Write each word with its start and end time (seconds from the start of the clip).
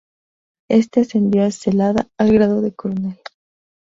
Éste 0.67 1.01
ascendió 1.01 1.43
a 1.43 1.51
Zelada 1.51 2.09
al 2.17 2.33
grado 2.33 2.61
de 2.63 2.73
coronel. 2.73 3.19